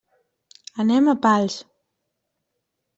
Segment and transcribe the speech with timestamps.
[0.85, 1.61] Anem a Pals.